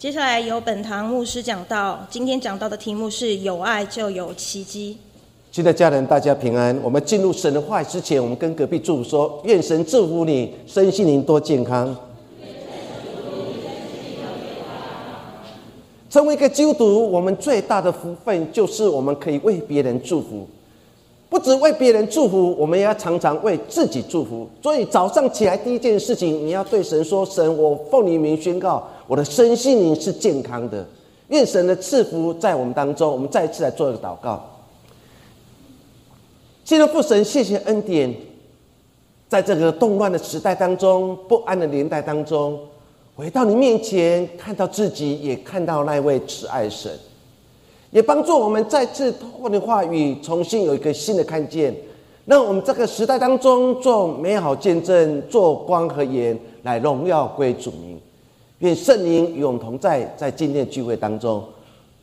[0.00, 4.96] 接下来由本堂牧师讲到，今天讲到的题目是“有爱就有奇迹”。
[5.52, 6.74] 亲爱的家人，大家平安。
[6.82, 11.94] 我们进入神的话之前，我们跟隔壁祝福说：愿神祝福你，身心灵多健康。
[16.08, 20.48] 成为一个基督徒，我们最大的福分就是我们可以为别人祝福。
[21.30, 24.50] 不止为别人祝福，我们也要常常为自己祝福。
[24.60, 30.84] 所以早上起来第一件事情，你要对神说：“神，我奉你名宣告，我的身心灵是健康的。
[31.28, 34.44] 愿神的赐福在我们当中。”我们再一次来做一个祷告。
[36.64, 38.12] 亲爱的父神，谢谢恩典，
[39.28, 42.58] 在这个动乱的时代当中，不安的年代当中，
[43.14, 46.90] 回到你面前，看到自己，也看到那位慈爱神。
[47.90, 51.74] 也帮助我们再次透过的话语，重新有一个新的看见，
[52.24, 58.00] 让我们这个时代当中做美好见证，做光和盐，来荣耀归主名。
[58.60, 61.42] 愿圣灵与我们同在，在今天的聚会当中，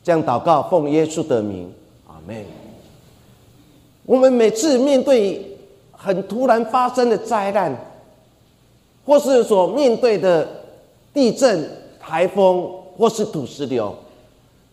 [0.02, 1.72] 这样祷告，奉耶稣的名，
[2.06, 2.44] 阿门。
[4.04, 5.56] 我们每次面对
[5.92, 7.74] 很突然发生的灾难，
[9.06, 10.46] 或是所面对的
[11.14, 11.66] 地震、
[12.00, 13.94] 台风，或是土石流。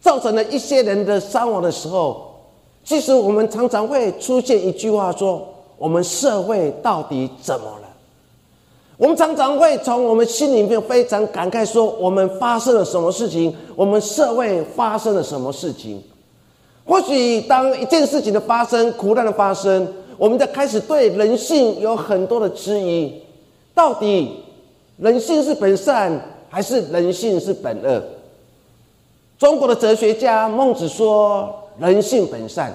[0.06, 2.31] 造成了一些人的伤亡的时候，
[2.84, 5.44] 其实我们常常会出现一句话说
[5.80, 7.89] ：“我们社会到底怎么了？”
[8.98, 13.52] 我们常常会从我们心里面非常感慨说：“我们发生了什么事情？
[13.76, 16.00] 我们社会发生了什么事情？”
[16.86, 23.11] 或许当一件事情的发生、苦难的发生，我们在开始对人性有很多的质疑：
[23.73, 24.44] 到底
[24.98, 28.03] 人性是本善，还是人性是本恶？
[29.38, 32.73] 中国的哲学家孟子说：“人性本善。”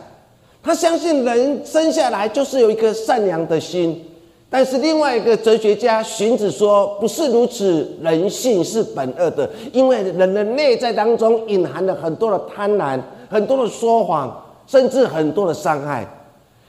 [0.62, 4.05] 他相信人生下来就是有一颗善良的心。
[4.50, 16.06] 但是另外一个哲学家荀子说：“不是如此，人性是本恶的，因为人的内在当中隐含了很多的贪婪、很多的说谎，甚至很多的伤害。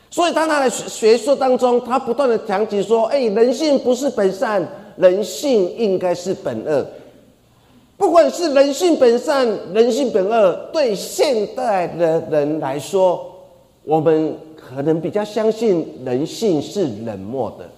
[0.10, 6.86] 所以，他他的学说当中，他不断的讲起说：‘哎，人性不是本善，人性应该是本恶。’”
[8.02, 13.24] 不管是人性本善、人性本恶，对现代的人来说，
[13.84, 17.70] 我们可能比较相信人性是冷漠的。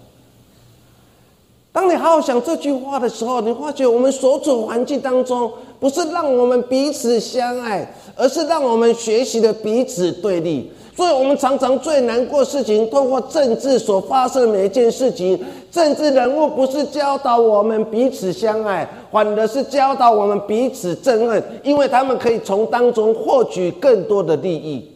[1.74, 10.72] 当你好好想这句话的时候，你发觉我们所处环境当中，不是让我们彼此相爱，而是让我们学习的彼此对立。
[10.96, 15.40] 所以，我们常常最难过事情，通过政治所发生的每一件事情，
[15.72, 24.88] 政治人物不是教导我们彼此相爱，反而是教导我们彼此憎恨，因为他们可以从当中获取更多的利益。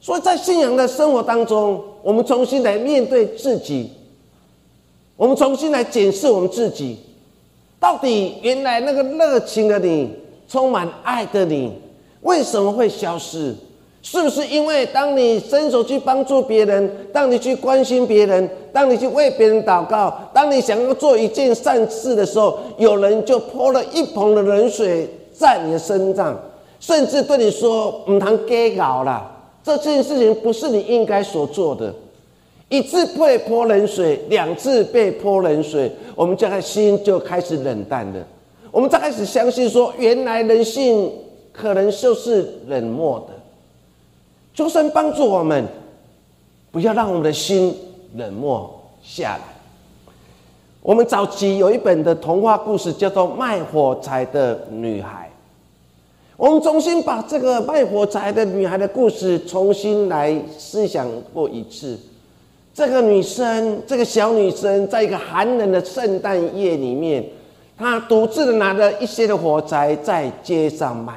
[0.00, 3.90] 所以在信仰的生活当中，我们重新来面对自己，
[5.16, 6.98] 我们重新来检视我们自己，
[7.80, 10.14] 到底原来那个热情的你，
[10.46, 11.72] 充满爱的你，
[12.20, 13.52] 为什么会消失？
[14.04, 26.38] 是不是因为当你伸手去帮助别人，当你去关心别人，当你去为别人祷告，当你想要做一件善事的时候，有人就泼了一盆的冷水在你的身上，
[26.78, 29.26] 甚至对你说：“唔谈给搞了，
[29.64, 31.92] 这件事情不是你应该所做的。”
[32.68, 38.22] 一次被泼冷水，两次被泼冷水，我们这个心就开始冷淡了。
[38.70, 41.10] 我们才开始相信说，原来人性
[41.52, 43.33] 可能就是冷漠的。
[44.54, 45.66] 求神帮助我们，
[46.70, 47.76] 不要让我们的心
[48.14, 48.72] 冷漠
[49.02, 49.42] 下来。
[50.80, 55.28] 我们早期有一本的童话故事，叫做《卖火柴的女孩》。
[56.36, 61.98] 我们重新把这个卖火柴的女孩的故事重新来思想过一次。
[62.72, 67.24] 这个女生，这个小女生，在一个寒冷的圣诞夜里面，
[67.76, 71.14] 她独自的拿着一些的火柴在街上卖。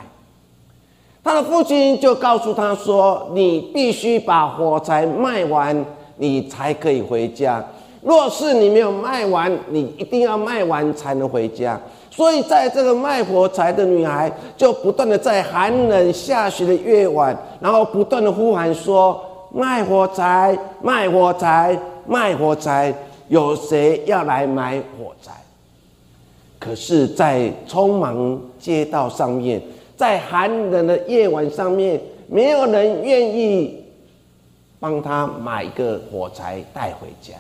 [1.27, 7.61] 他的父亲就告诉他说：“你必须把火柴卖完，你才可以回家。
[8.01, 11.77] 若是你没有卖完，你一定要卖完才能回家。”
[12.09, 19.21] 所以，在这个卖火柴的女孩就不断的在寒冷下雪的夜晚，然后不断的呼喊说
[19.53, 22.93] ：“卖火柴，卖火柴，卖火柴！
[23.27, 25.33] 有谁要来买火柴？”
[26.57, 29.61] 可是，在匆忙街道上面。
[29.97, 33.83] 在寒冷的夜晚上面，没有人愿意
[34.79, 37.33] 帮他买一个火柴带回家。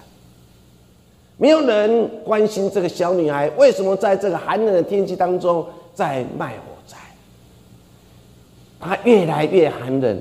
[1.37, 5.63] 没有人关心这个小女孩为什么在这个寒冷的天气当中
[5.93, 6.97] 在卖火柴。
[8.79, 10.19] 她越来越寒冷，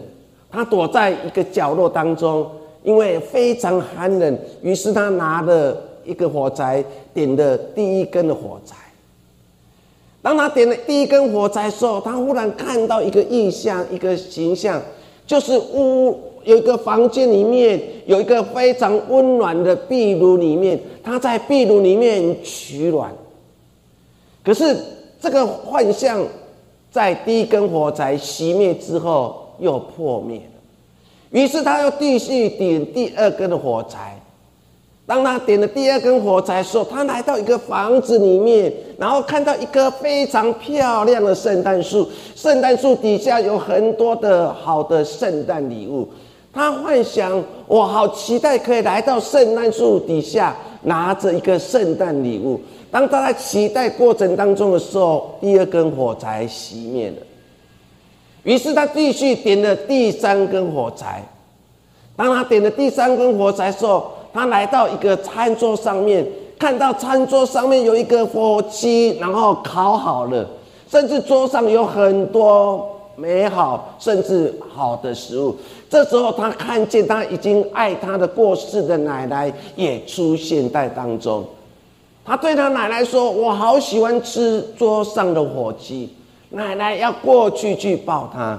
[0.50, 2.46] 她躲在一个角落当中，
[2.82, 5.74] 因为非常寒冷，于是她拿了
[6.04, 6.84] 一个火柴，
[7.14, 8.76] 点的第一根的火柴。
[10.26, 14.82] 当他点了第一根火柴的时候，他忽然看到一个意象，一个形象，
[15.24, 23.14] 就是屋有一个房间里面有一个非常温暖的壁炉，里面他在壁炉里面取暖。
[24.42, 24.76] 可是
[25.20, 26.26] 这个幻象
[26.90, 34.20] 在第一根火柴熄灭之后又破灭了，于是他又继续点第二根的火柴。
[35.06, 42.08] 当他点了第二根火柴的时候，他来到一个房子里面，然后看到一棵非常漂亮的圣诞树。
[42.34, 46.08] 圣诞树底下有很多的好的圣诞礼物。
[46.52, 52.60] 他幻想，我好期待可以来到圣诞树底下，拿着一个圣诞礼物。
[52.90, 57.16] 当他在期待过程当中的时候，第二根火柴熄灭了。
[58.42, 61.22] 于是他继续点了第三根火柴。
[62.16, 66.24] 当他点了第三根火柴的时候，他来到一个餐桌上面，
[66.58, 70.46] 看到餐桌上面有一个火鸡，然后烤好了，
[70.90, 72.86] 甚至桌上有很多
[73.16, 75.56] 美好甚至好的食物。
[75.88, 81.42] 这时候，他看见他已经爱他的过世的奶奶也出现在当中。
[82.24, 86.12] 他对他奶奶说：“我好喜欢吃桌上的火鸡。”
[86.50, 88.58] 奶奶要过去去抱他，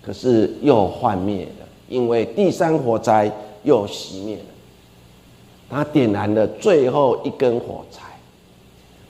[0.00, 3.30] 可是又幻灭了，因为第三火灾。
[3.66, 4.44] 又熄灭了。
[5.68, 8.02] 他点燃了最后一根火柴，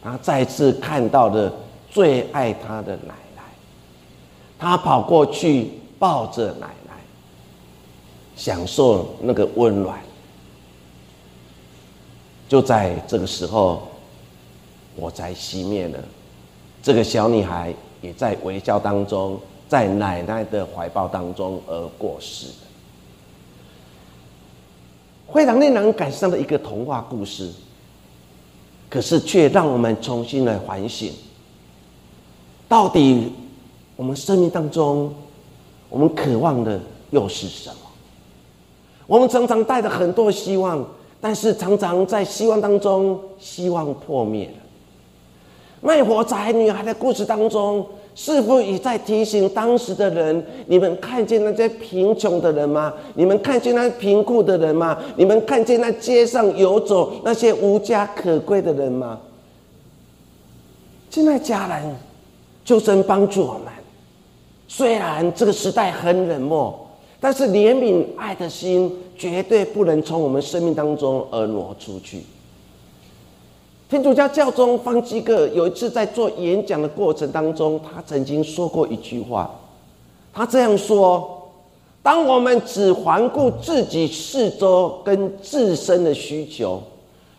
[0.03, 1.53] 他再次看到了
[1.91, 3.43] 最爱他的奶奶。
[4.59, 6.95] 他跑过去抱着奶奶，
[8.35, 10.01] 享受那个温暖。
[12.49, 13.83] 就在这个时候，
[14.99, 15.99] 火柴熄灭了，
[16.83, 19.39] 这个小女孩也在微笑当中，
[19.69, 22.47] 在奶奶的怀抱当中而过世。
[25.33, 27.51] 非常令人感伤的一个童话故事，
[28.89, 31.13] 可是却让我们重新来反省：
[32.69, 33.33] 到底
[33.97, 35.13] 我们生命当中，
[35.91, 36.81] 我们渴望的
[37.11, 37.77] 又是什么？
[39.07, 40.85] 我们常常带着很多希望，
[41.21, 44.55] 但是常常在希望当中，希望破灭了。
[45.81, 47.87] 卖火柴女孩的故事当中。
[48.19, 50.43] 是否也在提醒当时的人？
[50.67, 52.91] 你们看见那些贫穷的人吗？
[53.15, 54.99] 你们看见那贫苦的人吗？
[55.17, 59.21] 你们看见那街上游走那些无家可归的人吗？
[61.11, 61.95] 亲爱家人，
[62.65, 63.65] 求神帮助我们。
[64.67, 66.89] 虽然这个时代很冷漠，
[67.21, 72.23] 但是怜悯爱的心绝对不能从我们生命当中而挪出去。
[73.89, 79.49] 天主教教宗方济各有一次在做演讲的过程当中，他曾经说过一句话，
[80.33, 81.53] 他这样说：
[82.03, 86.83] 当我们只环顾自己四周跟自身的需求，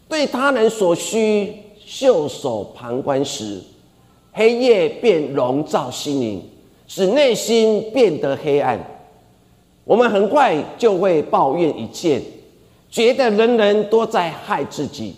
[0.07, 1.53] 对他人所需
[1.85, 3.59] 袖手旁观时，
[4.31, 6.41] 黑夜便笼罩心灵，
[6.87, 8.79] 使内心变得黑暗。
[9.83, 12.21] 我们很快就会抱怨一切，
[12.89, 15.13] 觉得人人都在害自己。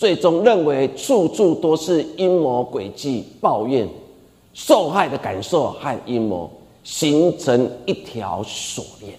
[0.00, 3.86] 最终认为处处都是阴谋诡计，抱怨
[4.54, 6.50] 受害的感受和阴谋
[6.82, 9.12] 形成一条锁链。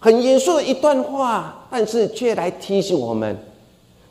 [0.00, 3.38] 很严肃的一段话，但是却来提醒我们：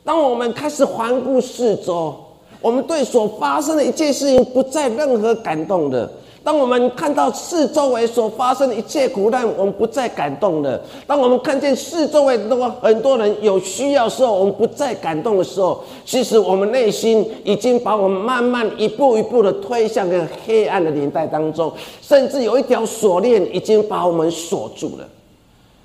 [0.05, 2.15] 当我们开始环顾四周，
[2.61, 6.09] 我们对所发生的一切事情不再任何感动的。
[6.43, 25.07] 当我们看到四周围所发生的一切苦难，我们不再感动了；当我们看见四周围那么很多人有需要时候，我们不再感动的时候，其实我们内心已经把我们慢慢一步一步的推向个黑暗的年代当中，甚至有一条锁链已经把我们锁住了。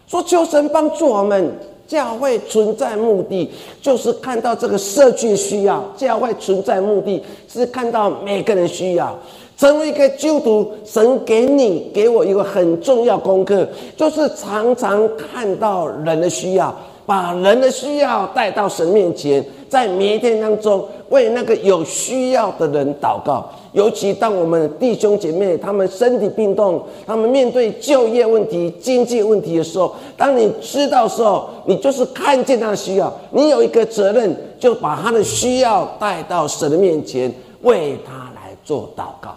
[0.06, 1.52] 说求神帮助我们，
[1.88, 3.50] 教会存在目的
[3.82, 9.18] 就是看到这个社区需要，教会存在目的是看到每个人需要。
[9.56, 16.74] 成为一个基督徒，神给你给我一个很重要功课，就是常常看到人的需要，
[17.06, 23.48] 把人的需要带到神面前，在每一天当中为那个有需要的人祷告。
[23.72, 37.32] 尤其当我们弟兄姐妹他们身体病痛，他们面对就业问题、经济问题的时候，当你知道时候，你就是看见他的需要，你有一个责任，就把他的需要带到神的面前，
[37.62, 39.34] 为他来做祷告。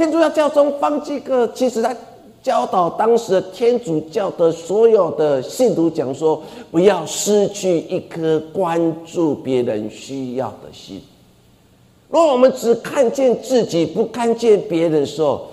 [0.00, 1.94] 天主教教宗方济各，其实他
[2.42, 11.02] 教导当时的天主教的所有的信徒讲说：不要失去一颗关注别人需要的心。
[12.08, 15.48] 如果我们只看见自己，不看见别人的时候，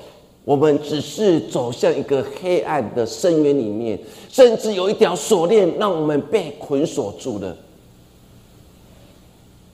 [0.45, 3.99] 我们只是走向一个黑暗的深渊里面，
[4.29, 7.53] 甚至有一条锁链让我们被捆锁住了。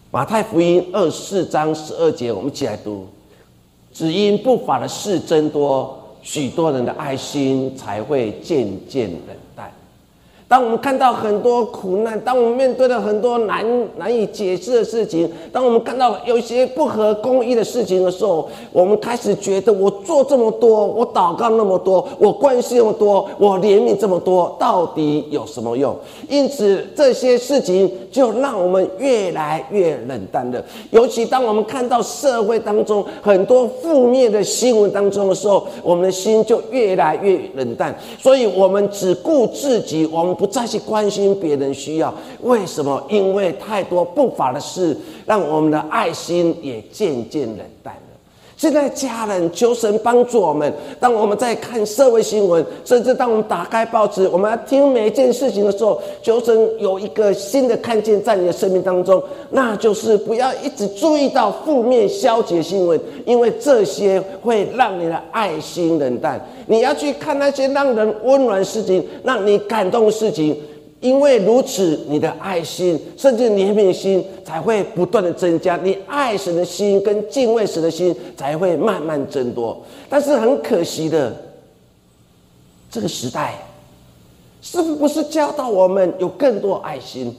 [0.10, 3.06] 马太福音二四章十二节，我们一起来读：
[3.94, 9.34] 只因不法的事增多，许多人的爱心才会渐渐的。
[10.54, 13.66] 当我们看到很多苦难，当我们面对了很多难
[13.98, 25.98] 难以解释的事情，当我们看到有些不合公义的事情的时候，我们开始觉得：我做这么多，我祷告那么多，我关心那么多，我怜悯这么多，到底有什么用？
[26.30, 30.64] 因此，这些事情就让我们越来越冷淡了。
[30.92, 37.98] 尤其当我们看到社会当中很多负面的新闻当中的时候，我们的心就越来越冷淡。
[38.20, 40.38] 所以，我们只顾自己，我们。
[40.44, 43.02] 不再去关心别人需要，为什么？
[43.10, 47.96] 因为太多不法的事，让我们的爱心也渐渐冷淡。
[48.64, 50.74] 现在，家人求神帮助我们。
[50.98, 66.40] 当我们在看社会新闻，甚至当我们打开报纸，我们要听每一件事情的时候，求神有一个新的看见在你的生命当中，那就是不要一直注意到负面消极新闻，因为这些会让你的爱心冷淡。
[66.68, 70.58] 你要去看那些让人温暖事情，让你感动的事情，
[71.04, 79.84] 因为如此，你的爱心甚至怜悯心才会不断的增加，你爱神的心跟敬畏神的心才会慢慢增多。
[80.08, 81.36] 但是很可惜的，
[82.90, 83.56] 这个时代
[84.62, 87.36] 似乎不是教导我们有更多爱心？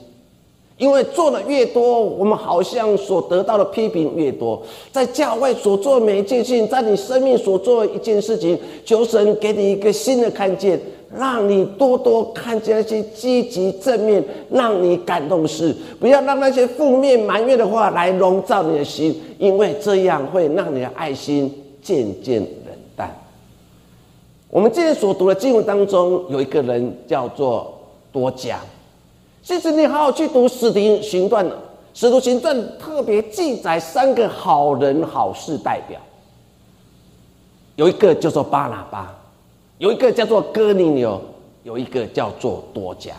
[0.77, 4.61] 因为做的越多，我们好像所得到的批评越多。
[4.91, 10.77] 在教会所做的每一件事情，在你生命所做的一件事情，求神给你一个新的看见，
[11.17, 21.49] 让你多多看见那些积极正面、让你感动的事，不要让那些负面埋怨的话来笼罩你的心，因为这样会让你的爱心
[21.81, 23.17] 渐渐冷淡。
[24.49, 27.73] 我们今天所读的经文当中，有一个人叫做
[28.11, 28.59] 多讲。
[29.45, 31.55] 其实你好好去读《使徒行传》的
[31.93, 35.99] 《使徒行传》，特别记载三个好人好事代表，
[37.75, 39.15] 有一个叫做巴拿巴，
[39.77, 41.21] 有一个叫做哥尼流，
[41.61, 43.13] 有一个叫做多加。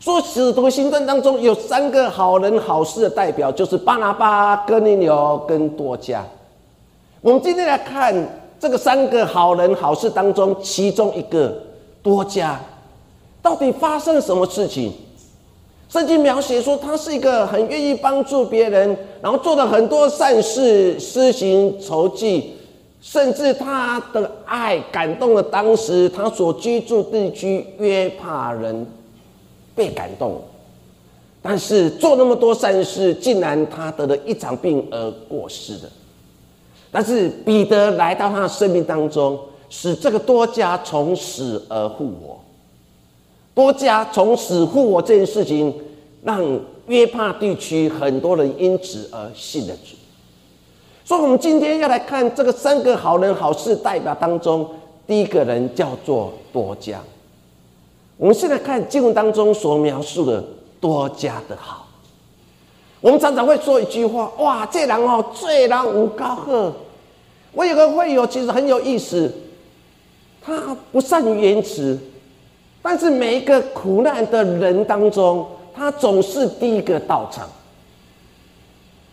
[0.00, 6.26] 说《使徒行传》当中有三个好人好事的代表，就是巴拿巴、哥尼流跟多加。
[7.20, 8.12] 我们今天来看
[8.58, 11.56] 这个三个好人好事当中，其中一个
[12.02, 12.60] 多加，
[13.40, 14.92] 到底发生什么事情？
[15.88, 22.52] 圣经描写说，他是一个很愿意帮助别人，然后做了很多善事，施行筹济，
[23.00, 28.86] 甚至他的爱感动了当时他所居住地区约帕人，
[29.74, 30.38] 被感动。
[31.40, 35.90] 但是做那么多善事，竟然他得了一场病而过世了。
[36.90, 39.38] 但是彼得来到他的生命当中，
[39.70, 42.37] 使这个多家从死而复活。
[43.58, 45.74] 多加从死复活这件事情，
[46.22, 46.40] 让
[46.86, 49.96] 约帕地区很多人因此而信了主。
[51.04, 54.64] 所以，我们今天要来看这个三个好人好事代表当中，
[55.08, 57.00] 第一个人叫做多加。
[58.16, 60.40] 我们现在看经文当中所描述的
[60.80, 61.88] 多加的好。
[63.00, 66.72] 我们常常会说一句话：“哇，这人哦，最人无高贺。”
[67.50, 69.34] 我有个会友，其实很有意思，
[70.40, 71.98] 他不善于言辞。
[72.90, 77.46] 但是每一个苦难的人当中，他总是第一个到场。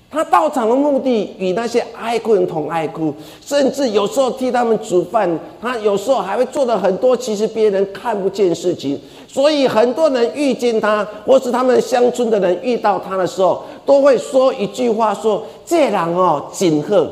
[0.09, 5.29] 他到场的目的与那些哀哭人同哀哭，甚至有时候替他们煮饭。
[5.61, 8.97] 他有时候还会做的很多，其实别人看不见事情。
[9.27, 17.11] 所以很多人遇见他，或是他们乡村的人遇到他的时候，都会说一句话：说这人哦，锦鹤，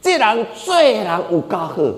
[0.00, 1.92] 这人最人有高鹤。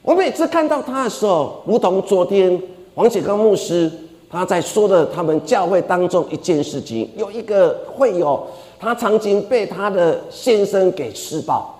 [0.00, 2.58] 我每次看到他的时候，如同昨天
[2.98, 3.88] 王启刚牧师
[4.28, 8.44] 他在说的他们教会当中一件事情，有一个会友，
[8.76, 11.78] 他曾经被他的先生给施暴，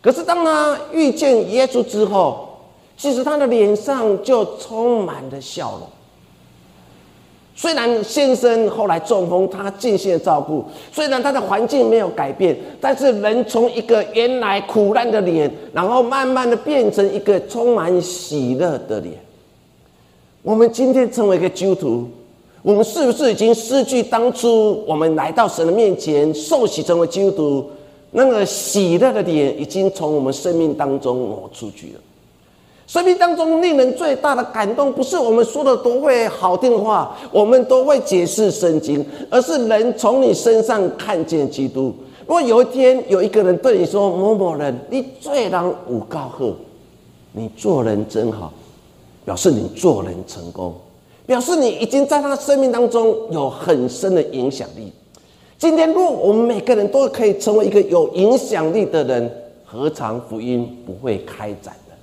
[0.00, 2.48] 可是当他遇见耶稣之后，
[2.96, 5.88] 其实他的脸上就充满了笑容。
[7.56, 10.62] 虽然先生后来中风，他尽心的照顾；
[10.92, 19.18] 虽然他的环境没有改变，但是人从一个原来苦难的脸，然后慢慢的变成一个充满喜乐的脸。
[20.42, 22.08] 我们今天成为一个基督徒，
[22.62, 27.70] 我们是不是已经失去当初我们来到神的面前受洗成为基督徒
[28.10, 32.00] 那个喜乐的脸，已经从我们生命当中挪出去了？
[32.88, 41.94] 生命当中令人最大的感动，不是我们说的多会好听的话，我们都会解释圣经，而是人从你身上看见基督。
[42.26, 46.52] 如果有一天有一个人对你说：“某某人，你最让五高贺，
[47.32, 48.52] 你做人真好，
[49.24, 50.74] 表示你做人成功，
[51.26, 54.92] 表示你已经在他生命当中有很深的影响力。”
[55.58, 59.32] 今天，如果我们每个人都可以成为一个有影响力的人，
[59.64, 61.94] 何尝福音不会开展呢？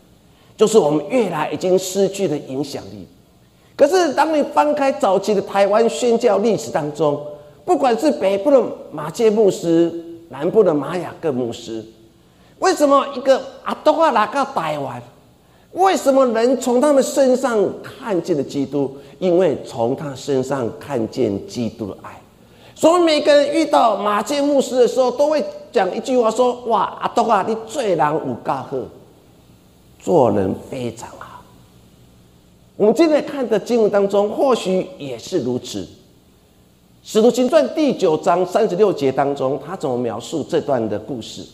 [0.56, 3.06] 就是我们越来已经失去了影响力。
[3.76, 7.22] 可是，当你翻开早期的台湾宣教历史当中，
[7.66, 9.94] 不管是北部的马介牧师，
[10.30, 11.84] 南部的马雅各牧师，
[12.60, 15.02] 为什么一个阿多话拿到台湾？
[15.74, 18.98] 为什么人从他们身上看见了基督？
[19.20, 22.20] 因为从他身上看见基督的爱。
[22.74, 28.88] 所以每个人遇到马介牧师的时候，都会讲一句话说：“哇，阿多啊，你最难五嘎赫，
[30.00, 31.42] 做人非常好。”
[32.78, 35.86] 我们今天看的经文当中，或许也是如此。
[37.04, 41.46] 使徒行传第九章三十六节当中，他怎么描述这段的故事？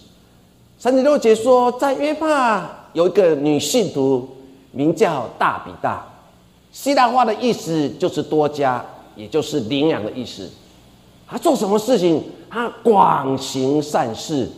[0.77, 4.25] 三十六节说，在约帕有一个女信徒，
[4.71, 6.01] 名叫大比大，
[6.71, 8.83] 希腊话的意思就是多加，
[9.17, 10.49] 也就是领养的意思。
[11.27, 12.23] 他做什么事情？
[12.49, 14.49] 他广行善事，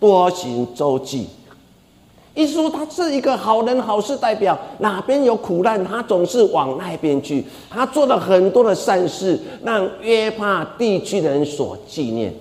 [0.00, 1.28] 多行周济。
[2.34, 4.58] 意思说，他是一个好人好事代表。
[4.80, 7.44] 哪边有苦难，他总是往那边去。
[7.70, 12.34] 他做了很多的善事，让约帕地区的人所纪念。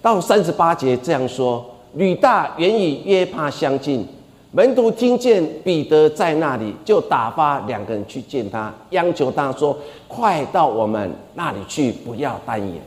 [0.00, 1.62] 到三十八节这样说：
[1.94, 4.06] 吕大原与约帕相近。
[4.52, 9.78] 门徒听见彼得在那里，就打发两个人去见他，央求他说
[10.08, 12.82] ：“快到我们那里去，不要单言。”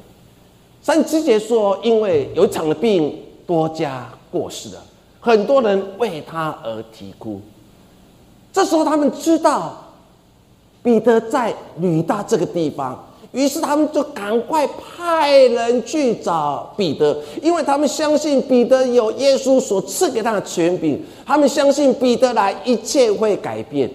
[0.81, 3.17] 三七节说：“因为有一场的病，
[3.47, 4.81] 多加过世了，
[5.21, 7.39] 很多人为他而啼哭。”
[8.51, 9.73] 这时候他们知道
[10.83, 13.01] 彼得在吕大这个地方。
[13.33, 23.89] 于是他们就赶快派人去找彼得，因为他们相信彼得有耶稣所赐给他的权柄，他们相信彼得来一切会改变。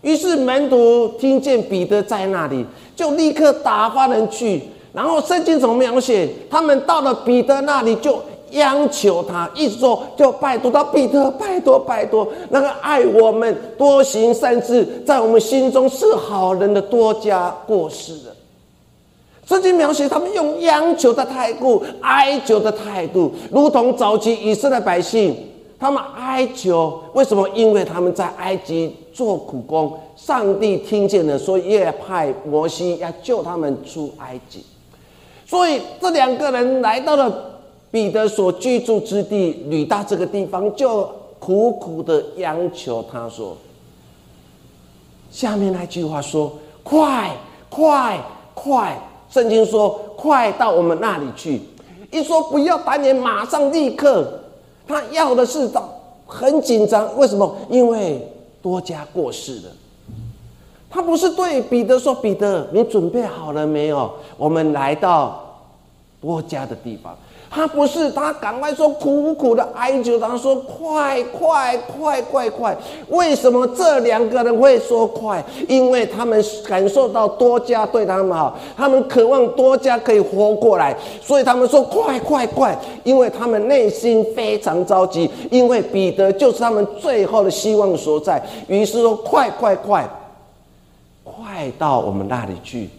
[0.00, 2.64] 于是门徒听见彼得在那里，
[2.96, 4.62] 就立刻打发人去。
[4.94, 6.28] 然后圣经怎么描写？
[6.48, 8.18] 他们到了彼得那里，就
[8.52, 18.34] 央求他，一直说就拜托他，彼得拜托拜托，那个爱我们、多行善事，在我们心中是好人的多加过世的。
[19.48, 25.34] 圣经描写他们用央求的态度、哀求的态度，如同早期以色列百姓，
[25.80, 27.48] 他们哀求，为什么？
[27.54, 34.62] 因为他们在埃及做苦工，上帝听见了，所以也派摩西要救他们出埃及。
[35.46, 43.56] 所以这两个人来到了彼得所居住之地吕大这个地方，就苦苦的央求他说
[45.32, 47.34] ：“下面那句话说，快
[47.70, 48.94] 快快！”
[49.30, 51.60] 圣经说：“快到我们那里去！”
[52.10, 54.40] 一说不要打脸，马上立刻。
[54.86, 55.86] 他要的是到
[56.26, 57.54] 很紧张，为什么？
[57.68, 58.26] 因为
[58.62, 59.70] 多加过世了。
[60.90, 64.10] 他不是对彼得说：“彼得，你准备好了没有？
[64.38, 65.44] 我们来到
[66.20, 67.14] 多加的地方。”
[67.50, 72.76] 他不是，他赶快说，苦苦的哀求，他说：“快快快快快！”
[73.08, 75.42] 为什么这两个人会说快？
[75.66, 88.40] 因为他们感受到多加对他们好，他们渴望多加可以活过来，所以他们说：“快快快！”因为他们内心非常着急，因为彼得就是他们最后的希望所在。
[88.66, 90.06] 于是说：“快快快，
[91.24, 92.90] 快到我们那里去，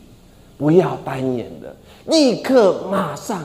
[0.58, 3.44] 不要单眼的，立刻马上。”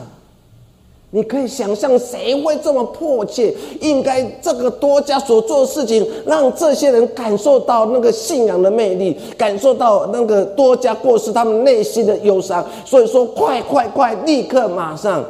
[1.15, 3.55] 你可以想象，谁会这么迫切？
[3.79, 12.67] 应该这个多加所做的事情，让这些人感受到那个信仰的魅力，感受到那个多加过世他们内心的忧伤。
[12.83, 15.23] 所以说，快快快，立刻马上。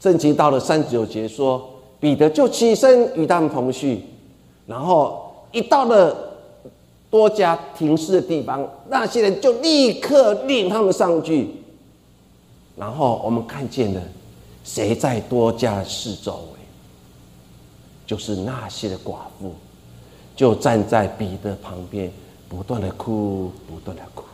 [0.00, 1.60] 圣经到了三十九节说，
[1.98, 4.00] 彼得就起身与他们同去，
[4.64, 6.16] 然后一到了
[7.10, 11.48] 多家停尸的地方，那些人就立刻领他们上去，
[12.76, 14.00] 然后我们看见了。
[14.64, 16.60] 谁在多加四周围？
[18.06, 19.54] 就是那些的寡妇，
[20.34, 22.10] 就站在彼得旁边，
[22.48, 24.24] 不断的哭，不断的哭。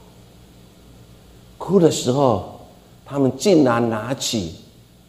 [1.58, 2.60] 哭的时候，
[3.04, 4.56] 他们竟然拿起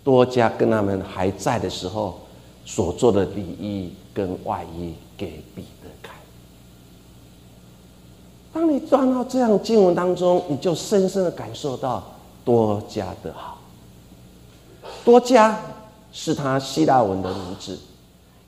[0.04, 2.20] 多加跟他们还在的时候
[2.66, 6.16] 所做的礼衣跟外衣给彼得看。
[8.54, 12.04] 当你转到这样经文当中，你就深深的感受到
[12.44, 13.57] 多加的好。
[15.08, 15.58] 多加
[16.12, 17.80] 是他希腊文的名字，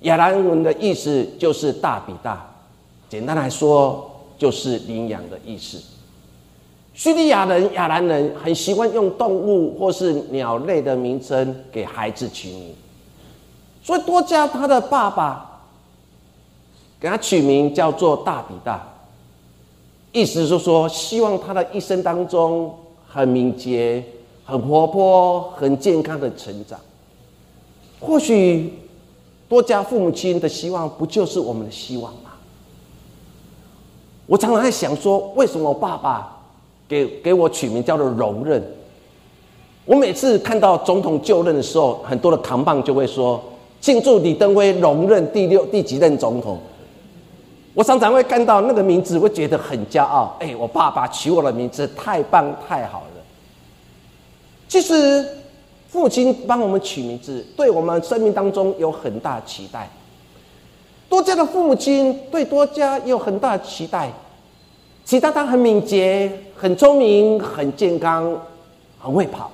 [0.02, 2.46] 亚兰文的意思就是大比大，
[3.08, 5.82] 简单来说就是领养的意思。
[6.94, 12.76] 叙利亚人、亚兰人很习惯用动物或是鸟类的名称给孩子取名，
[13.82, 15.62] 所以多加他的爸爸
[17.00, 18.86] 给他取名叫做大比大，
[20.12, 24.04] 意思是说希望他的一生当中很敏捷、
[24.50, 26.80] 很活泼、很健康的成长。
[28.00, 28.74] 或许
[29.48, 32.32] 多家父母亲的希望，不就是我们的希望吗？
[34.26, 36.38] 我常常在想说，为什么爸爸
[36.88, 38.64] 给给我取名叫做容忍？
[39.86, 43.42] 我每次看到总统就任的时候，很多的扛棒就会说
[43.82, 46.60] 庆祝李登辉荣任第六第几任总统。
[47.74, 50.36] 我常常会看到那个名字，会觉得很骄傲。
[50.40, 53.19] 哎，我爸爸取我的名字太棒太好了。
[54.70, 55.28] 其实
[55.90, 59.90] 父亲帮我们取名字，对我们生命当中有很大期待。
[61.10, 64.14] 多家的父母亲对多家有很大期待，
[65.04, 68.40] 期待他很敏捷、很聪明、很健康、
[69.00, 69.52] 很会跑。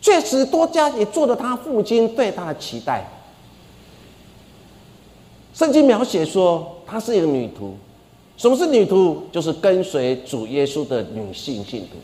[0.00, 3.08] 确实，多家也做了他父亲对他的期待。
[5.54, 7.76] 圣经描写说，她是一个女徒。
[8.36, 9.22] 什么是女徒？
[9.32, 11.96] 就是跟随主耶稣的女性信徒。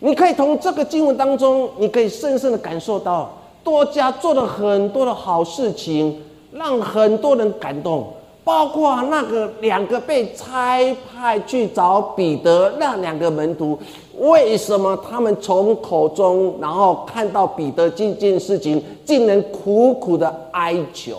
[0.00, 3.30] 你可以从这个经文当中，你可以深深的感受到，
[3.64, 8.06] 多家做了很多的好事情，让很多人感动。
[8.44, 10.80] 包括那个两个被差
[11.12, 13.78] 派去找彼得那两个门徒，
[14.20, 21.18] 为什么他们从口中，然后看到彼得这件事情，竟能苦苦的哀求，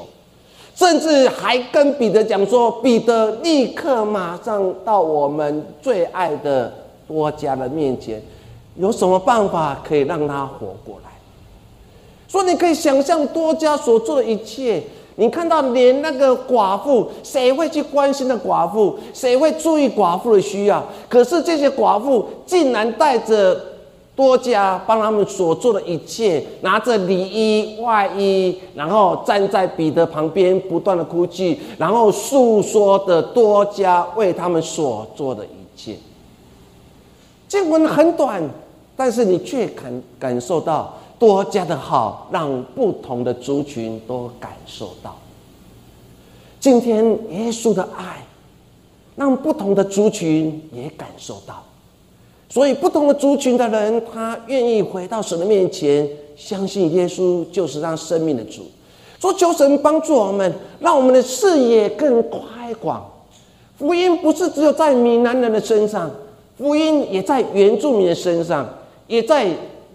[0.74, 6.74] 甚至还跟彼得讲说：“彼得，立刻马上到我们最爱的
[7.08, 8.20] 多家的面前，
[8.80, 11.12] 有什么办法可以让他活过来？”
[12.28, 14.82] 说你可以想象多家所做的一切。
[15.15, 18.98] 你看到连那个寡妇，谁会去关心的寡妇？
[19.13, 20.82] 谁会注意寡妇的需要？
[21.10, 23.60] 可是这些寡妇竟然带着
[24.15, 35.98] 多家帮他们所做的一切，拿着里衣外衣，然后站在彼得旁边，不断的哭泣，然后诉说的多家为他们所做的一切。
[37.50, 38.42] 经文很短，
[39.00, 40.94] 但是你却感感受到。
[41.18, 45.18] 多加的好，让不同的族群都感受到。
[46.62, 48.26] 今天耶稣的爱，
[49.18, 51.62] 让不同的族群也感受到。
[52.48, 56.08] 所以，不同的族群的人，他愿意回到神的面前，
[56.38, 58.62] 相信耶稣就是让生命的主。
[59.20, 63.06] 说求神帮助我们，让我们的视野更开广。
[63.78, 66.10] 福音不是只有在闽南人的身上，
[66.58, 68.66] 福音也在原住民的身上，
[69.10, 69.45] 也在。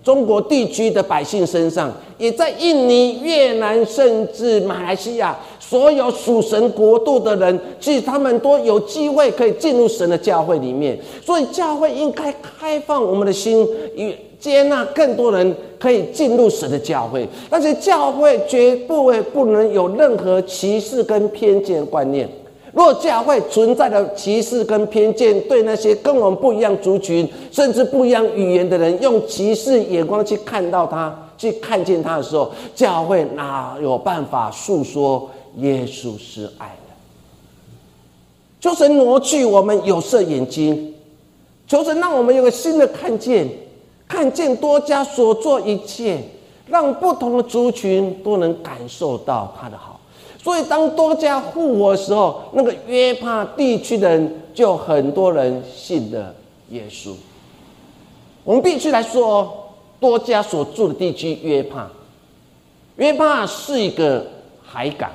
[0.04, 10.98] 中国地区的百姓身上，也在印尼、越南，甚至马来西亚，所有属神国度的人，其实他们都有机会可以进入神的教会里面。
[11.24, 17.26] 所以，教会应该开放我们的心，与接纳更多人可以进入神的教会。
[17.48, 22.28] 但是，教会绝不会不能有任何歧视跟偏见观念。
[22.74, 36.94] 若教会存在的歧视跟偏见，对那些跟我们不一样族群，甚至不一样语言的人，用歧视眼光去看到他，去看见他的时候，教会哪有办法诉说耶稣是爱的？
[38.60, 40.94] 求神挪去我们有色眼睛，
[41.68, 43.48] 求神让我们有个新的看见，
[44.08, 46.18] 看见多家所做一切，
[46.66, 49.93] 让不同的族群都能感受到他的好。
[50.44, 56.34] 所以，当多加复活的时候，那个约帕地区的人就很多人信了
[56.68, 57.14] 耶稣。
[58.44, 61.90] 我们必须来说，多加所住的地区约帕，
[62.96, 64.26] 约帕是一个
[64.62, 65.10] 海港，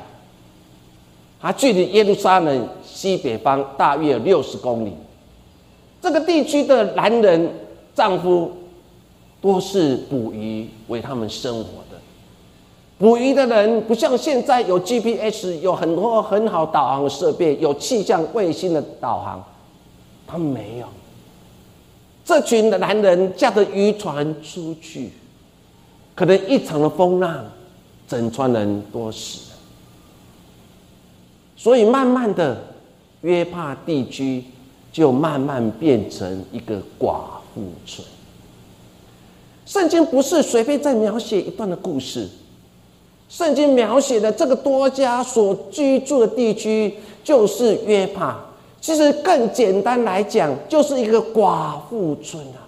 [1.39, 4.91] 它距离耶路撒冷西北方大约六十公里。
[6.01, 7.53] 这个地区的男人、
[7.93, 8.51] 丈夫
[9.39, 11.88] 多是捕鱼为他们生活。
[12.99, 19.41] 捕鱼的人不像现在有 GPS，有很多很好导航的设备，有气象卫星的导航，
[20.27, 20.87] 他没有。
[22.25, 25.11] 这群的男人驾着渔船出去，
[26.13, 27.45] 可能一场的风浪，
[28.05, 29.57] 整船人都死了。
[31.55, 32.61] 所以慢慢的，
[33.21, 34.43] 约帕地区
[34.91, 37.21] 就慢慢变成一个寡
[37.55, 38.05] 妇村。
[39.65, 42.27] 圣经不是随便在描写一段的故事。
[43.29, 46.91] 圣经描写的这个多家所居住的地区
[47.23, 48.37] 就是约帕。
[48.81, 52.65] 其实更简单来讲，就是一个寡妇村啊。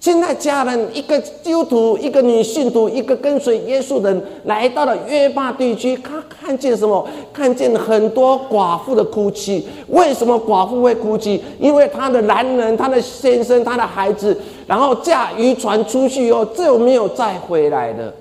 [0.00, 7.06] 现在家人一个基督徒，一个女信徒，一个跟随耶稣的人来到了约帕地区，他看见什么？
[7.32, 9.68] 看见很多寡妇的哭泣。
[9.88, 11.40] 为什么寡妇会哭泣？
[11.60, 14.34] 因为她的男人、她的先生、她的孩子，
[14.66, 18.12] 然后驾渔船出去以后，就没有再回来了。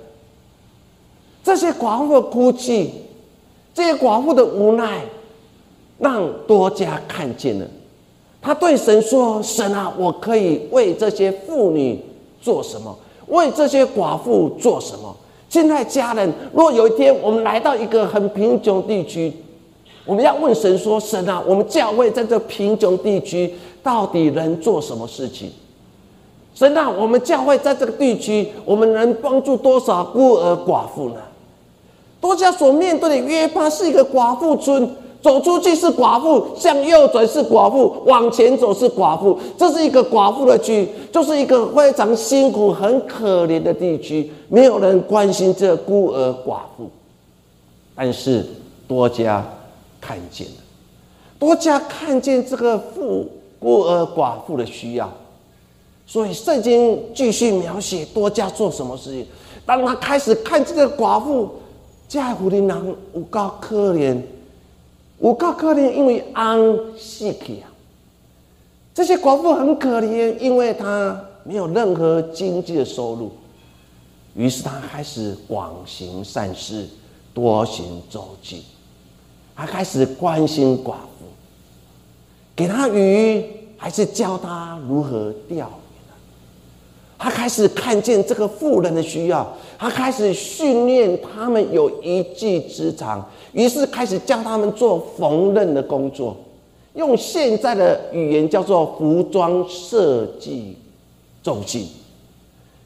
[1.49, 2.91] 这些寡妇的哭泣，
[3.73, 5.01] 这些寡妇的无奈，
[5.97, 7.65] 让多家看见了，
[8.39, 11.99] 他对神说：“神啊，我可以为这些妇女
[12.39, 12.95] 做什么？
[13.29, 15.15] 为这些寡妇做什么？”
[15.49, 19.33] 亲爱家人，若有一天我们来到一个很贫穷地区，
[20.05, 25.51] 我们要问神说：“神啊，我们教会在这贫穷地区到底能做什么事情？”
[26.53, 31.15] 神啊，我们教会在这个地区，我们能帮助多少孤儿寡妇呢？
[32.21, 34.89] 多家所面对的约帕是一个寡妇村。
[35.21, 39.37] 走出去是寡妇，向右转是寡妇，往前走是寡妇。
[39.57, 46.89] 这是一个寡妇的区，就是一个非常辛苦、很可怜的地区，没有人关心这孤儿寡妇。
[47.93, 48.45] 但是
[48.87, 49.45] 多家
[49.99, 50.53] 看见了，
[51.37, 53.27] 多家看见这个妇
[53.59, 55.11] 孤儿寡妇的需要，
[56.07, 59.27] 所以圣经继续描写多家做什么事情。
[59.65, 61.49] 当他开始看这个寡妇，
[62.09, 64.19] 在乎的人有够可怜。
[65.19, 66.59] 我告可怜，因为安
[66.97, 67.69] 息气啊。
[68.93, 73.31] 这些寡妇很可怜，因为她没有任何经济的收入，
[74.33, 76.87] 于是她开始广行善事，
[77.33, 78.63] 多行周济，
[79.53, 81.25] 还开始关心寡妇，
[82.55, 83.45] 给她鱼，
[83.77, 85.69] 还是教她如何钓？
[87.19, 89.45] 他开始看见这个富人的需要，
[89.77, 93.23] 他开始训练他们有一技之长。
[93.51, 96.37] 于是开始教他们做缝纫的工作，
[96.93, 100.77] 用现在的语言叫做服装设计
[101.43, 101.87] 中心，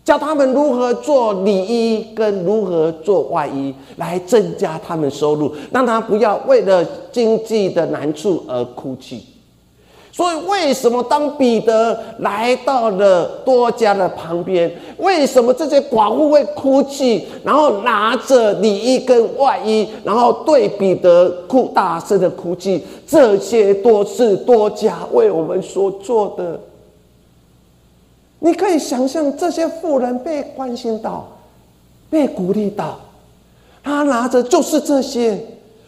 [0.04, 9.24] 教他们如何做里衣跟如何做外衣，来增加他们收入，让他不要为了经济的难处而哭泣。
[10.16, 22.86] 所以，为什么当彼得来到了多家的旁边，为什么这些寡妇会哭泣，然后拿着里衣跟外衣，然后对彼得哭大声的哭泣？
[23.08, 26.60] 这些都是多家为我们所做的。
[28.38, 31.28] 你可以想象，这些妇人被关心到，
[32.12, 33.00] 被鼓励到，
[33.84, 35.44] 他拿着就是这些。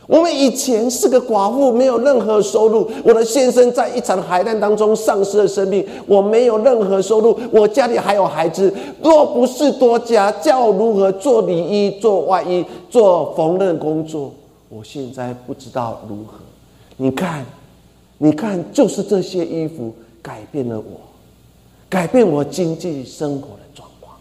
[0.07, 2.87] 我们以前是个寡妇，没有任何收入。
[3.03, 7.39] 我的先生在一场海难当中丧失了生命，我没有任何收入。
[7.51, 14.31] 我家里还有孩子，若不是多家教我如何做里衣、做外衣、做缝纫工作，
[14.69, 16.37] 我现在不知道如何。
[16.97, 17.43] 你看，
[18.19, 19.91] 你看，就是这些衣服
[20.21, 21.01] 改变了我，
[21.89, 24.15] 改变我经济生活的状况。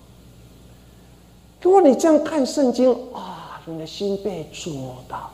[1.61, 5.31] 如果你这样看圣经啊，你的心被触摸到。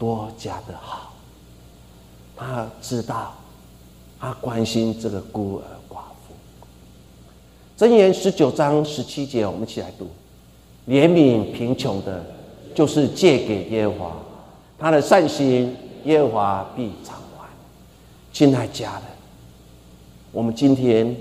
[0.00, 1.12] 多加的好，
[2.34, 3.34] 他知道，
[4.18, 5.62] 他关心这个孤儿
[5.94, 6.34] 寡妇。
[7.76, 10.08] 箴言十九章十七节，我们一起来读：
[10.88, 12.24] 怜悯贫穷的，
[12.74, 14.16] 就是借给耶和华，
[14.78, 17.46] 他的善行，耶和华必偿还。
[18.32, 19.02] 亲爱家人，
[20.32, 21.14] 我们今天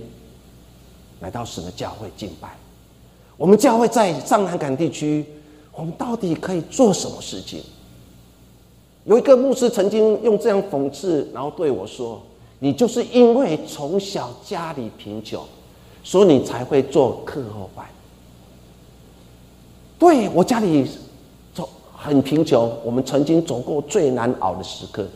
[1.19, 2.55] 来到神的教会敬拜，
[3.35, 5.25] 我们教会在上南港地区，
[5.73, 7.61] 我们到底可以做什么事情？
[9.09, 12.21] 有一个牧师曾经用这样讽刺，然后对我说
[12.59, 15.43] ：“你就是因为从小家里贫穷，
[16.03, 17.83] 所以你才会做课后班。”
[19.97, 20.87] 对我家里
[21.55, 25.07] 走很贫穷，我们曾经走过最难熬的时刻，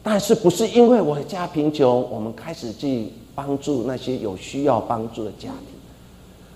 [0.00, 5.74] 但是不是因为我家贫穷，我们开始去帮助那些有需要帮助的家庭，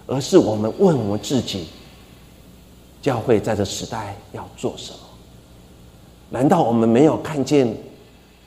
[0.07, 1.67] 而是我们问我们自己：
[3.03, 4.99] 教会在这时代要做什么？
[6.31, 7.73] 难道我们没有看见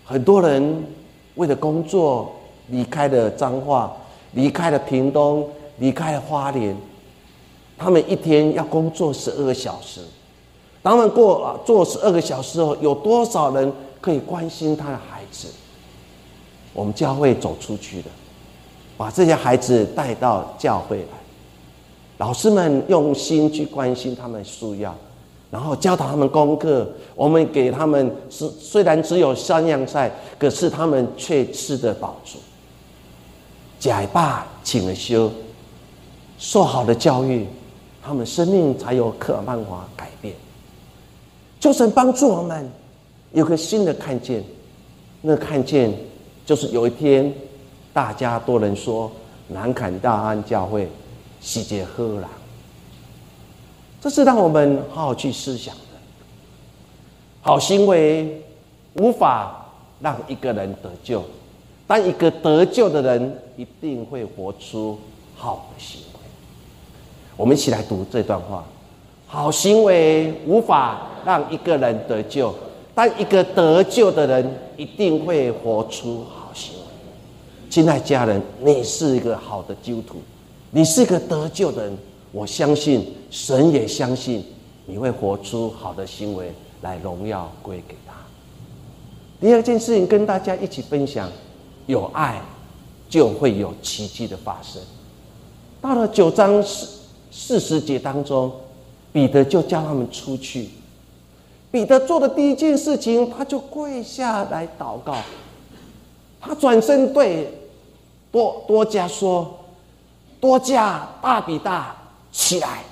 [0.05, 0.83] 很多人
[1.35, 2.29] 为了工作
[2.67, 3.95] 离开了彰化，
[4.33, 6.75] 离开了屏东，离开了花莲？
[7.77, 10.01] 他们一天要工作十二个小时，
[10.81, 15.47] 当们过做十二个小时后，有多少人可以关心他的孩子？
[16.73, 18.09] 我们教会走出去的，
[18.97, 21.17] 把这些孩子带到教会来，
[22.17, 24.93] 老师们用心去关心他们需要。
[25.51, 32.37] 然后教导他们功课，我们给他们是虽然只有三样菜，可是他们却吃得饱足。
[33.79, 35.31] 假爸请了休，
[36.37, 37.47] 受好的教育，
[38.03, 40.35] 他们生命才有可办法改变。
[41.59, 42.69] 就神帮助我们
[43.31, 44.43] 有个新的看见，
[45.21, 45.93] 那看见
[46.45, 47.33] 就是有一天，
[47.91, 49.11] 大家都能说
[49.47, 50.87] 南坎大安教会
[51.41, 52.29] 喜结喝了。
[54.01, 55.81] 这是让我们好好去思想的。
[57.41, 58.41] 好行为
[58.95, 59.65] 无法
[59.99, 61.23] 让一个人得救，
[61.87, 64.97] 但一个得救的人一定会活出
[65.35, 66.19] 好的行为。
[67.35, 68.63] 我们一起来读这段话：
[69.27, 72.53] 好行为无法让一个人得救，
[72.93, 76.49] 但一个得救的人一定会活出好。
[76.53, 76.81] 行为。
[77.69, 80.21] 亲爱家人，你是一个好的基督徒，
[80.71, 81.97] 你是一个得救的人，
[82.31, 84.45] 我相信神也相信
[84.85, 88.13] 你会活出好的行为来荣耀归给他。
[89.41, 91.29] 第二件事情跟大家一起分享，
[91.87, 92.41] 有爱
[93.09, 94.81] 就会有奇迹的发生。
[95.81, 96.87] 到了九章四
[97.31, 98.51] 四十节当中，
[99.13, 100.69] 彼得就叫他们出去。
[101.71, 105.17] 彼得做的第一件事情，他就跪下来祷告。
[106.41, 107.51] 他转身对
[108.31, 109.59] 多多加说
[110.41, 111.95] ：“多加大比大
[112.31, 112.83] 起来。”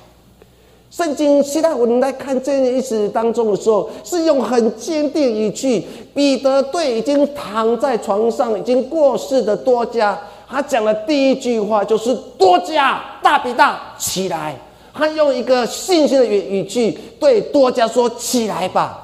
[0.90, 5.86] 圣经希腊文来看这件意思当中的时候，是用很坚定语气。
[6.16, 10.20] 彼得对已经躺在床上、已经过世的多加，
[10.50, 14.56] 他讲的第一句话就是：“多加大比大起来。”
[14.92, 19.04] 他用一个信心的语语气对多加说：“起来吧。”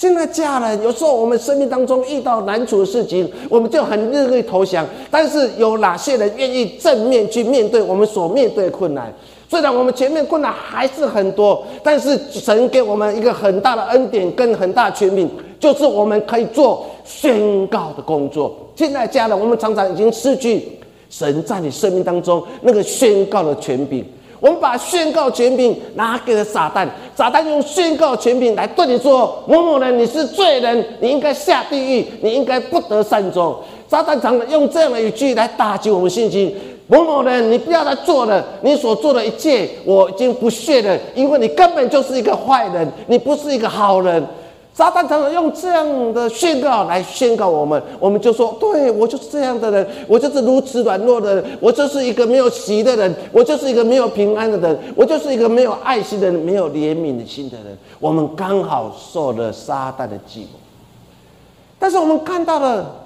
[0.00, 4.86] 现在家人，有时候我们生命当中遇到难处的事情，我们就很热烈投降。
[5.10, 9.12] 但是有哪些人愿意正面去面对我们所面对的困难？
[9.46, 18.56] 虽然我们前面困难还是很多，但是神给我们一个很大的恩典跟很大权柄，就是我们可以做宣告的工作。
[18.74, 20.66] 现在家人，我们常常已经失去
[21.10, 24.02] 神在你生命当中那个宣告的权柄。
[24.40, 33.54] 我们把宣告权柄拿给了撒旦，撒旦用宣告权柄来对你说：“某某人，你是罪人，你应该下地狱，你应该不得善终。”
[33.86, 36.56] 撒旦常常用这样的语句来打击我们信心。
[36.86, 44.26] 某某人，你不要再做了，你所做的一切我已经不屑了，因为你根本就是一个坏人，你不是一个好人。
[44.72, 57.76] 撒旦常常用这样的宣告来宣告我们，我们就说：对我就是这样的人，我就是如此软弱的人，我就是一个没有喜的人，我就是一个没有平安的人，我就是一个没有爱心的人，没有怜悯的心的人。
[57.98, 60.56] 我们刚好受了撒旦的寂寞，
[61.78, 62.96] 但是我们看到了。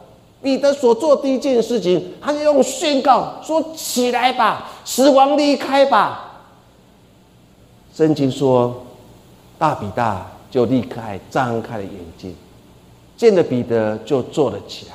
[0.42, 6.42] 彼得所做第一件事情，他就用宣告说：“起来吧，死亡离开吧。”
[7.96, 8.85] 圣经说，
[9.59, 12.33] 大比大就立刻张开了眼睛，
[13.17, 14.95] 见了彼得就坐了起来。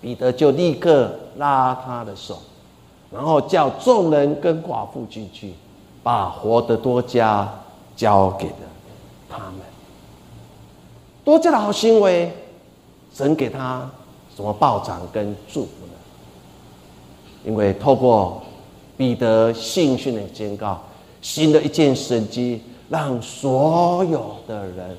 [0.00, 2.36] 彼得就立刻拉他的手，
[3.12, 5.54] 然后叫众人跟寡妇进去，
[6.02, 7.48] 把活的多加
[7.94, 8.54] 交给了
[9.28, 9.60] 他们。
[11.22, 12.32] 多加的好行为，
[13.14, 13.88] 神给他。
[14.34, 15.92] 什么报偿跟祝福呢？
[17.44, 18.42] 因为透过
[18.96, 20.82] 彼得信训的宣告，
[21.22, 22.60] 新的一件神迹，
[22.90, 24.96] 让所有的人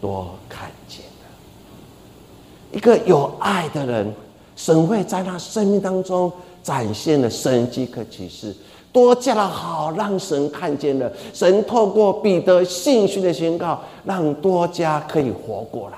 [0.00, 2.72] 都看见了。
[2.72, 4.12] 一个有爱的人，
[4.56, 6.30] 神会在他生命当中
[6.64, 8.52] 展现了神迹和启示，
[8.92, 11.10] 多加了好，让神看见了。
[11.32, 15.96] 神透过彼得信训的宣告，让多加可以活过来。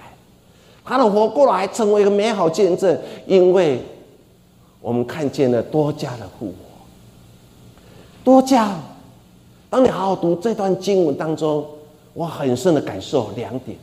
[0.85, 3.81] 他的活过来，成为一个美好见证，因为
[4.83, 6.55] 我们看见了多加的复活。
[8.23, 8.77] 多加，
[9.71, 11.65] 当你好好读这段经文当中，
[12.13, 13.79] 我很深的感受两点。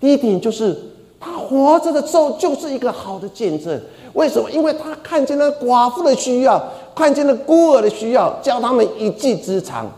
[0.00, 0.76] 第一点就是，
[1.18, 3.78] 他活着的时候就是一个好的见证。
[4.12, 4.48] 为什么？
[4.52, 6.62] 因为他看见了寡妇的需要，
[6.94, 9.90] 看见了孤儿的需要，教他们一技之长，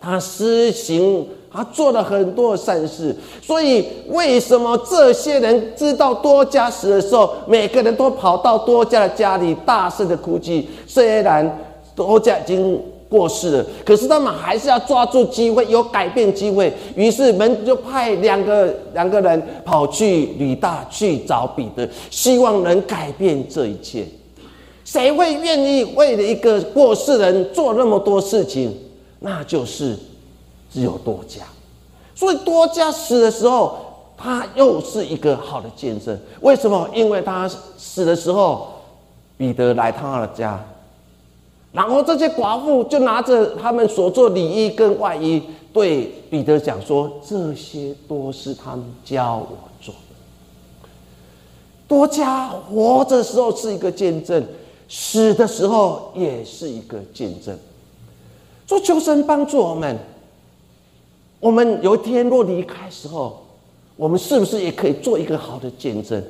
[0.00, 1.28] 他施行。
[1.50, 10.68] 他做了很多善事，所以为什么这些人知道多加死的时候，每个人都跑到多加的家里大声的哭泣？
[10.86, 11.58] 虽然
[11.96, 16.72] 多加已经过世了，可是他们还是要抓住机会，有改变机会。
[16.94, 24.06] 于是门就派两个两个人跑去吕大去找彼得，希望能改变这一切。
[24.84, 28.74] 谁会愿意为了一个过世人做那么多事情？
[29.20, 29.96] 那就是。
[30.70, 31.44] 只有多加，
[32.14, 33.78] 所以多加死的时候，
[34.18, 36.14] 他又是一个好的见证。
[36.42, 36.86] 为什么？
[36.92, 38.68] 因为他死的时候，
[39.38, 40.62] 彼得来他的家，
[41.72, 50.88] 然后这些寡妇就拿着他们所做礼衣跟外衣，对彼得讲说：“这些都是他们教我做的。”
[51.86, 54.42] 多加活着时候是一个见证，
[54.88, 57.56] 死的时候也是一个见证。
[58.66, 59.98] 说求神帮助我们。
[61.40, 63.44] 我们有一天若离开时候，
[63.94, 66.20] 我们是不是也可以做一个好的见证？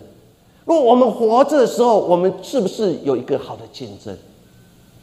[0.67, 4.15] 若我们活着的时候，我们是不是有一个好的见证？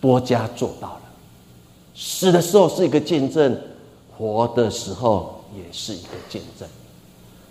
[0.06, 1.02] 多加做到了，
[1.96, 3.60] 死的时候是一个见证，
[4.16, 6.68] 活的时候也是一个见证。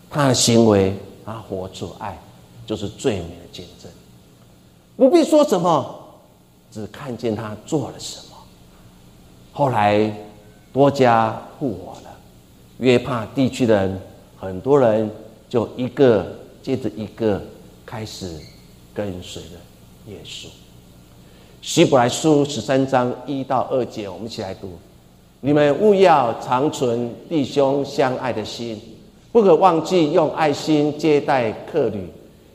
[0.09, 0.97] 他的行为，
[1.27, 2.17] 他活出爱，
[2.65, 3.91] 就是最美的见证。
[4.97, 6.01] 不必说什么，
[6.71, 8.37] 只看见他做了什么。
[9.53, 10.17] 后来
[10.73, 12.17] 多加复活了。
[12.79, 14.01] 约帕地区的人，
[14.39, 15.11] 很多人
[15.49, 17.43] 就一个接着一个
[17.85, 18.39] 开始
[18.95, 19.61] 跟随了
[20.07, 20.47] 耶稣。
[21.65, 24.73] 希伯来书十三章一到二节，我们一起来读：
[25.41, 28.79] 你们务要长存弟兄相爱的心，
[29.33, 32.07] 不可忘记用爱心接待客旅，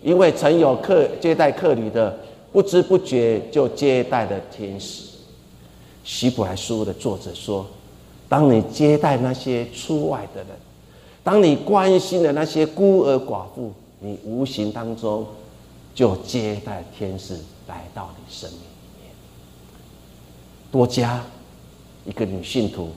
[0.04, 2.16] 因为曾有客接待客旅的，
[2.52, 5.06] 不知不觉就接待了天使。
[6.04, 7.66] 希伯来书的作者说：
[8.30, 10.50] 当你接待那些出外的人，
[11.24, 15.26] 当你关心的那些孤儿寡妇，你无形当中
[15.96, 17.34] 就接待天使
[17.68, 18.69] 来到你身边。
[20.72, 21.24] 多加
[22.06, 22.90] 一个女信徒，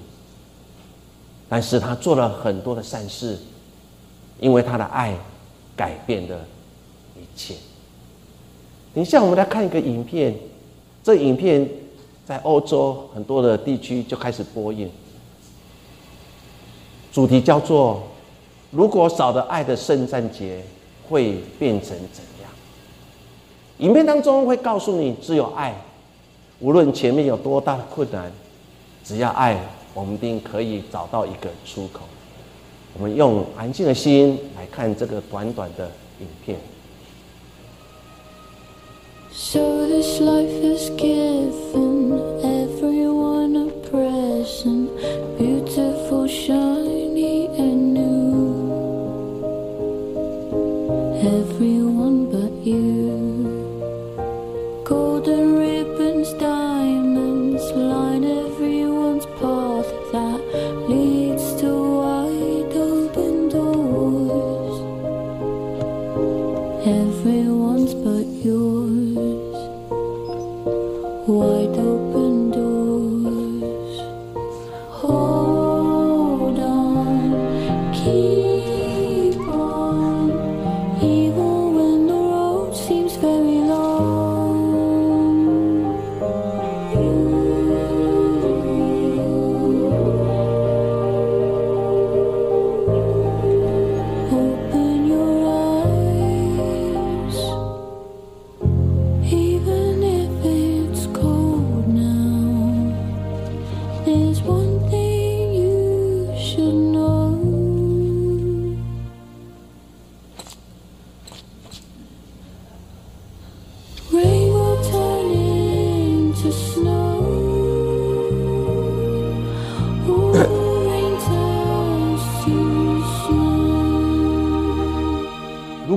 [1.49, 3.39] 但是她做了很多的善事，
[4.39, 5.17] 因为她的爱
[5.77, 6.39] 改变了
[7.17, 7.55] 一切。
[8.95, 10.35] 等一下，我们来看一个影片，
[11.03, 11.69] 这影片
[12.27, 14.91] 在欧洲很多的地区就开始播映，
[17.13, 18.03] 主题叫做。
[18.71, 20.65] 如果少了爱的圣诞节
[21.07, 22.51] 会变成怎样？
[23.81, 25.75] 影片当中会告诉你，只有爱，
[26.63, 28.31] 无论前面有多大的困难，
[29.05, 29.59] 只要爱，
[29.93, 32.03] 我们一定可以找到一个出口。
[32.97, 35.91] 我们用安静的心来看这个短短的
[36.21, 36.57] 影片。
[39.33, 39.59] So
[39.89, 41.92] this life is given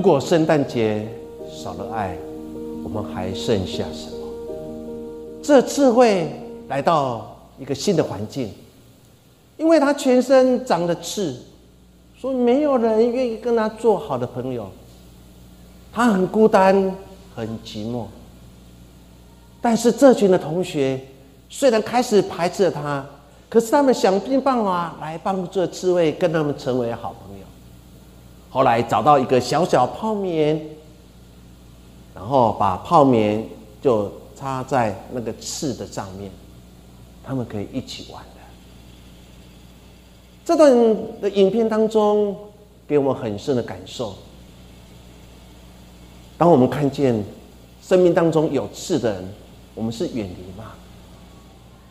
[0.06, 1.04] 果圣诞节
[1.50, 2.16] 少了爱，
[2.84, 4.16] 我们还剩下什么？
[5.42, 6.30] 这智慧
[6.68, 8.48] 来到一个新的环境，
[9.56, 11.36] 因为他全身长了刺，
[12.16, 14.70] 所以没有人愿意跟他做好的朋友。
[15.92, 16.94] 他很孤单，
[17.34, 18.04] 很寂寞。
[19.60, 21.00] 但是这群的同学
[21.48, 23.04] 虽然开始排斥了他，
[23.48, 27.44] 可是他们想尽办法来帮助这刺猬跟他们成为好朋友。
[28.56, 30.58] 后来找到一个小小泡棉，
[32.14, 33.46] 然后把泡棉
[33.82, 36.30] 就插在那个刺的上面，
[37.22, 38.40] 他们可以一起玩的。
[40.42, 40.72] 这段
[41.20, 42.34] 的影片当中，
[42.88, 44.14] 给我们很深的感受。
[46.38, 47.22] 当我们看见
[47.82, 49.28] 生命当中有刺的人，
[49.74, 50.72] 我们是远离吗？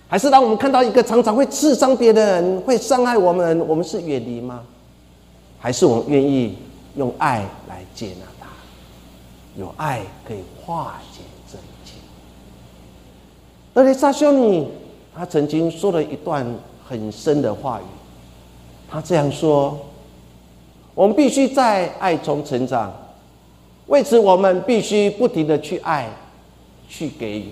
[0.08, 4.64] 还是当我们看到一个常常会刺伤别的人、会伤害我们，我们是远离吗？
[5.66, 6.56] 还是我们愿意
[6.96, 8.46] 用爱来接纳他？
[9.60, 11.94] 有爱可以化解这一切。
[13.74, 14.68] 而且萨修尼
[15.16, 16.46] 他曾经说了一段
[16.88, 17.86] 很深的话语，
[18.88, 19.76] 他这样说：
[20.94, 22.94] 我们必须在爱中成长。
[23.88, 26.08] 为此，我们必须不停的去爱，
[26.88, 27.50] 去给予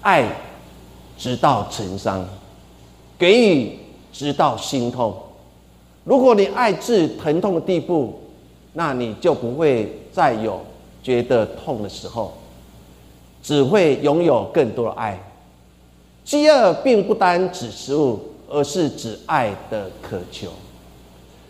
[0.00, 0.28] 爱，
[1.16, 2.24] 直到成伤；
[3.16, 3.78] 给予
[4.12, 5.14] 直到心痛。
[6.04, 8.18] 如果你爱至疼痛的地步，
[8.72, 10.60] 那你就不会再有
[11.02, 12.32] 觉得痛的时候，
[13.42, 15.20] 只会拥有更多的爱。
[16.24, 20.48] 饥饿并不单指食物，而是指爱的渴求。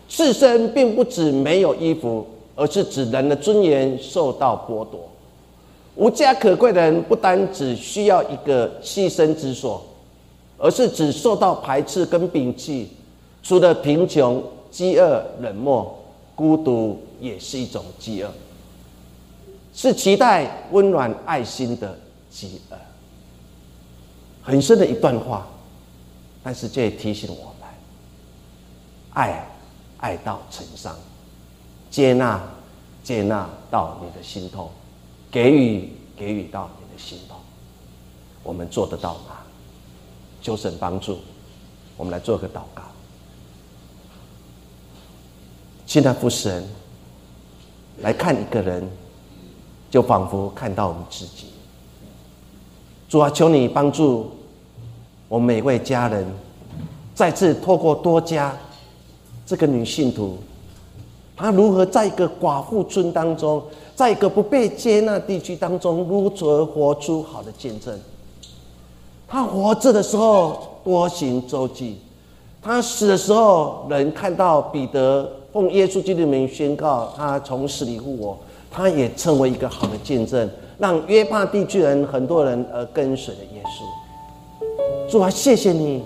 [0.09, 2.27] 赤身并不指没有衣服。
[2.53, 4.99] 而是指人的尊严受到剥夺，
[5.95, 9.81] 无家可归的人不单只需要一个栖身之所，
[10.57, 12.89] 而是只受到排斥跟摒弃。
[13.43, 15.97] 除了贫穷、饥饿、冷漠、
[16.35, 18.31] 孤独，也是一种饥饿，
[19.73, 21.97] 是期待温暖爱心的
[22.29, 22.77] 饥饿。
[24.43, 25.47] 很深的一段话，
[26.43, 27.69] 但是这也提醒我们：
[29.13, 29.47] 爱，
[29.97, 30.95] 爱到成伤。
[31.89, 32.41] 接纳
[33.03, 34.69] 接纳到你的心痛，
[35.29, 37.37] 给予给予到你的心痛。
[38.43, 39.37] 我们做得到吗？
[40.41, 41.19] 求神帮助，
[41.97, 42.83] 我们来做个祷告。
[45.91, 46.65] 现在父神
[47.97, 48.89] 来看一个人，
[49.89, 51.47] 就仿佛看到我们自己。
[53.09, 54.31] 主啊，求你帮助
[55.27, 56.25] 我们每位家人，
[57.13, 58.57] 再次透过多家
[59.45, 60.37] 这个女信徒，
[61.35, 63.61] 她如何在一个寡妇村当中，
[63.93, 67.99] 在一个不被接纳地区当中，如何活出好的见证。
[69.27, 71.99] 她活着的时候多行周记，
[72.61, 78.37] 她死的时候，能看到彼得奉耶稣基督的名宣告他从死里复活，
[78.71, 80.49] 他也成为一个好的见证。
[80.77, 85.11] 让约帕地区人很多人而跟随了耶稣。
[85.11, 86.01] 主啊，谢谢你，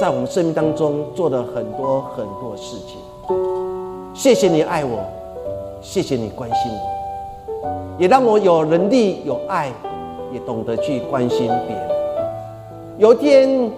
[0.00, 2.96] 在我们生命当中做了很多很多事情。
[4.14, 5.00] 谢谢你爱我，
[5.82, 7.66] 谢谢你关心我，
[7.98, 9.70] 也让我有能力、有爱，
[10.32, 11.88] 也懂得去关心别人。
[12.96, 13.70] 有一天，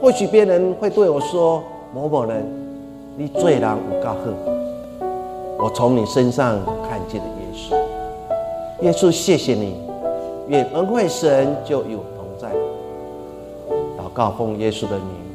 [0.00, 2.65] 或许别人会对我说：“某某人，
[3.16, 4.34] 你最难无告恨。”
[5.58, 6.58] 我从你身上
[6.88, 7.74] 看见了耶稣。
[8.82, 9.74] 耶稣，谢谢你，
[10.48, 12.52] 愿恩惠神就与我同在。
[13.96, 15.25] 祷告奉耶稣的名。